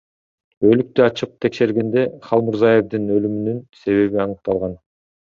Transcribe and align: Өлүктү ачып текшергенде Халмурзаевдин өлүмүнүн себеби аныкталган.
Өлүктү 0.67 1.03
ачып 1.07 1.33
текшергенде 1.45 2.05
Халмурзаевдин 2.29 3.05
өлүмүнүн 3.17 3.59
себеби 3.83 4.23
аныкталган. 4.25 4.73